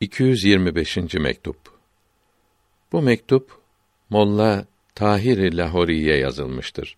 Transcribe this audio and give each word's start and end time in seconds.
225. 0.00 1.14
mektup. 1.14 1.56
Bu 2.92 3.02
mektup 3.02 3.58
Molla 4.10 4.64
Tahir 4.94 5.52
Lahori'ye 5.52 6.16
yazılmıştır. 6.16 6.96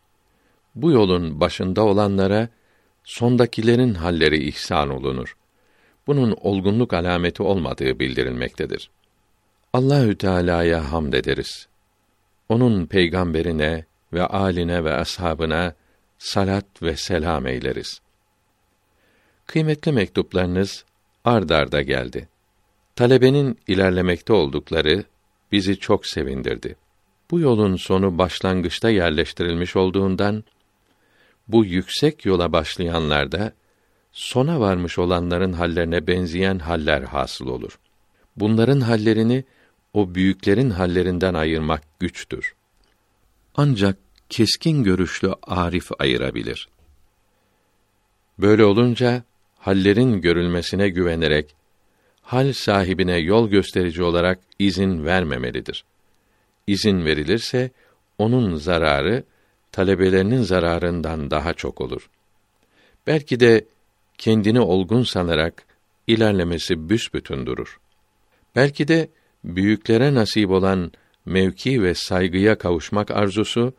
Bu 0.75 0.91
yolun 0.91 1.41
başında 1.41 1.85
olanlara 1.85 2.49
sondakilerin 3.05 3.95
halleri 3.95 4.49
ihsan 4.49 4.91
olunur. 4.91 5.37
Bunun 6.07 6.37
olgunluk 6.41 6.93
alameti 6.93 7.43
olmadığı 7.43 7.99
bildirilmektedir. 7.99 8.91
Allahü 9.73 10.19
Teala'ya 10.19 10.93
hamd 10.93 11.13
ederiz. 11.13 11.69
Onun 12.49 12.87
peygamberine 12.87 13.85
ve 14.13 14.27
aline 14.27 14.85
ve 14.85 14.95
ashabına 14.95 15.75
salat 16.19 16.83
ve 16.83 16.97
selam 16.97 17.47
eyleriz. 17.47 18.01
Kıymetli 19.47 19.93
mektuplarınız 19.93 20.85
ard 21.25 21.51
arda 21.51 21.83
geldi. 21.83 22.32
Talebenin 23.03 23.59
ilerlemekte 23.69 24.33
oldukları 24.33 25.05
bizi 25.53 25.79
çok 25.79 26.07
sevindirdi. 26.07 26.77
Bu 27.31 27.41
yolun 27.41 27.77
sonu 27.77 28.19
başlangıçta 28.19 28.91
yerleştirilmiş 28.91 29.77
olduğundan 29.77 30.45
bu 31.49 31.65
yüksek 31.65 32.25
yola 32.25 32.53
başlayanlarda 32.53 33.53
sona 34.13 34.61
varmış 34.61 34.99
olanların 34.99 35.53
hallerine 35.53 36.07
benzeyen 36.07 36.59
haller 36.59 37.03
hasıl 37.03 37.47
olur. 37.47 37.79
Bunların 38.37 38.81
hallerini 38.81 39.45
o 39.93 40.15
büyüklerin 40.15 40.71
hallerinden 40.71 41.35
ayırmak 41.35 41.83
güçtür. 42.01 42.55
Ancak 43.57 43.97
keskin 44.29 44.85
görüşlü 44.85 45.35
arif 45.43 45.91
ayırabilir. 45.99 46.69
Böyle 48.39 48.65
olunca 48.65 49.23
hallerin 49.59 50.21
görülmesine 50.21 50.89
güvenerek 50.89 51.62
hal 52.23 52.53
sahibine 52.53 53.19
yol 53.19 53.49
gösterici 53.49 54.03
olarak 54.03 54.39
izin 54.59 55.05
vermemelidir. 55.05 55.85
İzin 56.67 57.05
verilirse 57.05 57.71
onun 58.19 58.57
zararı 58.57 59.25
talebelerinin 59.73 60.43
zararından 60.43 61.31
daha 61.31 61.55
çok 61.55 61.81
olur. 61.81 62.11
Belki 63.07 63.41
de 63.41 63.65
kendini 64.19 64.61
olgun 64.61 65.03
sanarak 65.03 65.65
ilerlemesi 66.07 66.89
büsbütün 66.89 67.47
durur. 67.47 67.81
Belki 68.57 68.89
de 68.89 69.09
büyüklere 69.45 70.15
nasip 70.15 70.51
olan 70.51 70.93
mevki 71.25 71.83
ve 71.83 71.95
saygıya 71.95 72.59
kavuşmak 72.59 73.11
arzusu 73.11 73.75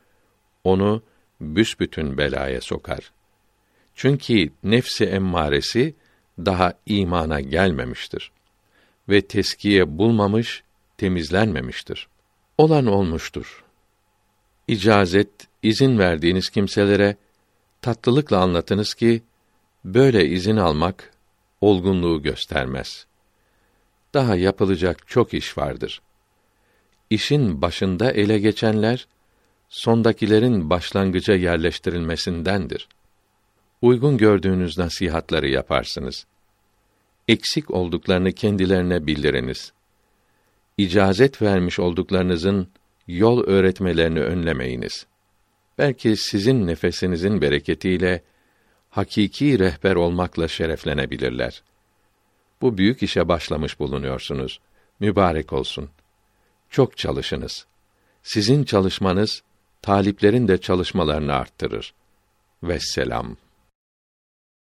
onu 0.64 1.04
büsbütün 1.42 2.18
belaya 2.18 2.62
sokar. 2.62 3.12
Çünkü 3.96 4.50
nefsi 4.64 5.06
emmaresi 5.06 5.96
daha 6.38 6.74
imana 6.86 7.42
gelmemiştir 7.42 8.32
ve 9.10 9.22
teskiye 9.22 9.98
bulmamış, 9.98 10.64
temizlenmemiştir. 10.98 12.08
Olan 12.58 12.86
olmuştur. 12.86 13.64
İcazet, 14.68 15.30
izin 15.64 16.00
verdiğiniz 16.00 16.50
kimselere 16.50 17.16
tatlılıkla 17.82 18.38
anlatınız 18.38 18.94
ki 18.94 19.24
böyle 19.86 20.26
izin 20.26 20.58
almak 20.58 21.14
olgunluğu 21.62 22.22
göstermez. 22.22 23.06
Daha 24.14 24.36
yapılacak 24.36 25.08
çok 25.08 25.34
iş 25.34 25.58
vardır. 25.58 26.02
İşin 27.10 27.62
başında 27.62 28.12
ele 28.12 28.40
geçenler 28.40 29.08
sondakilerin 29.70 30.70
başlangıca 30.70 31.36
yerleştirilmesindendir. 31.36 32.88
Uygun 33.82 34.18
gördüğünüz 34.18 34.78
nasihatları 34.78 35.50
yaparsınız 35.50 36.26
eksik 37.28 37.72
olduklarını 37.72 38.32
kendilerine 38.32 39.08
bildiriniz. 39.08 39.74
İcazet 40.78 41.42
vermiş 41.42 41.80
olduklarınızın 41.80 42.68
yol 43.08 43.44
öğretmelerini 43.44 44.20
önlemeyiniz. 44.20 45.06
Belki 45.78 46.18
sizin 46.18 46.68
nefesinizin 46.68 47.42
bereketiyle 47.42 48.24
hakiki 48.90 49.60
rehber 49.60 49.96
olmakla 49.96 50.48
şereflenebilirler. 50.48 51.64
Bu 52.62 52.78
büyük 52.78 53.04
işe 53.04 53.28
başlamış 53.28 53.80
bulunuyorsunuz. 53.80 54.60
Mübarek 55.00 55.54
olsun. 55.54 55.90
Çok 56.70 56.98
çalışınız. 56.98 57.66
Sizin 58.24 58.64
çalışmanız 58.64 59.44
taliplerin 59.82 60.48
de 60.48 60.58
çalışmalarını 60.58 61.34
arttırır. 61.34 61.94
Vesselam. 62.64 63.38